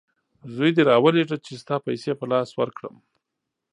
زوی 0.55 0.71
دي 0.75 0.83
راولېږه 0.89 1.37
چې 1.45 1.51
ستا 1.61 1.75
پیسې 1.87 2.11
په 2.19 2.25
لاس 2.31 2.49
ورکړم! 2.59 2.95